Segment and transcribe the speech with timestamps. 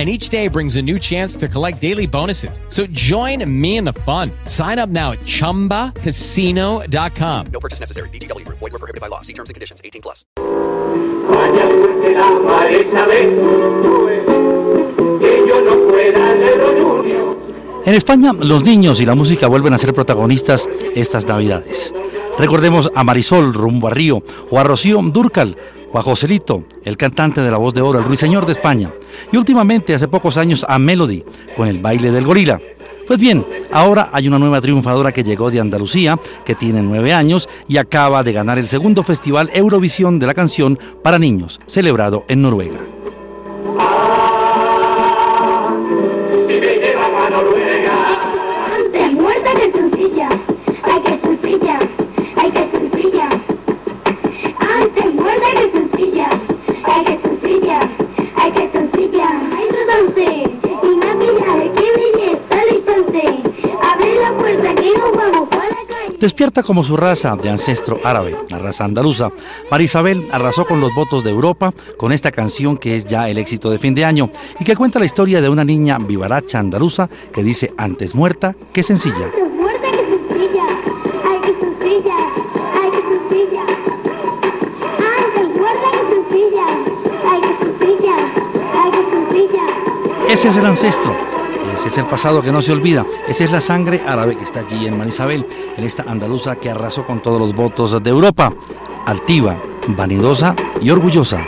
[0.00, 2.62] and each day brings a new chance to collect daily bonuses.
[2.68, 4.30] So join me in the fun.
[4.46, 7.46] Sign up now at ChumbaCasino.com.
[7.52, 8.08] No purchase necessary.
[8.08, 8.48] VGW.
[8.48, 9.20] Void were prohibited by law.
[9.20, 9.82] See terms and conditions.
[9.84, 10.24] 18 plus.
[17.84, 21.92] En España, los niños y la música vuelven a ser protagonistas estas Navidades.
[22.38, 25.58] Recordemos a Marisol rumbo a Río o a Rocío Durcal
[25.92, 28.92] o a Joselito, el cantante de la voz de oro, el ruiseñor de España,
[29.32, 31.24] y últimamente, hace pocos años, a Melody,
[31.56, 32.60] con el baile del gorila.
[33.06, 37.48] Pues bien, ahora hay una nueva triunfadora que llegó de Andalucía, que tiene nueve años
[37.66, 42.42] y acaba de ganar el segundo Festival Eurovisión de la canción para niños, celebrado en
[42.42, 42.99] Noruega.
[66.20, 69.32] Despierta como su raza de ancestro árabe, la raza andaluza,
[69.70, 73.70] Marisabel arrasó con los votos de Europa con esta canción que es ya el éxito
[73.70, 77.42] de fin de año y que cuenta la historia de una niña vivaracha andaluza que
[77.42, 79.30] dice antes muerta que sencilla.
[90.28, 91.16] Ese es el ancestro,
[91.74, 94.60] ese es el pasado que no se olvida, esa es la sangre árabe que está
[94.60, 98.52] allí en Manisabel, en esta andaluza que arrasó con todos los votos de Europa,
[99.06, 101.46] altiva, vanidosa y orgullosa.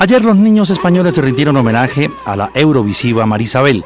[0.00, 3.84] Ayer los niños españoles se rindieron homenaje a la eurovisiva Marisabel.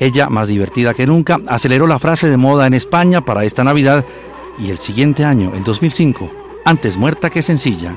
[0.00, 4.04] Ella, más divertida que nunca, aceleró la frase de moda en España para esta Navidad
[4.58, 6.28] y el siguiente año, el 2005,
[6.64, 7.96] antes muerta que sencilla.